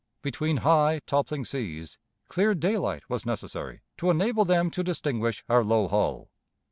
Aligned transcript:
Between 0.23 0.57
high, 0.65 1.01
toppling 1.05 1.45
seas, 1.45 1.99
clear 2.27 2.55
daylight 2.55 3.07
was 3.07 3.23
necessary 3.23 3.81
to 3.97 4.09
enable 4.09 4.45
them 4.45 4.71
to 4.71 4.83
distinguish 4.83 5.43
our 5.47 5.63
low 5.63 5.87
hull. 5.87 6.31